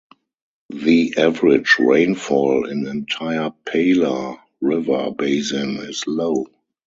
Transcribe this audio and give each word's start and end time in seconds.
The 0.71 1.13
average 1.19 1.75
rainfall 1.77 2.67
in 2.67 2.87
entire 2.87 3.51
Palar 3.67 4.37
river 4.59 5.11
basin 5.15 5.77
is 5.77 6.07
low. 6.07 6.47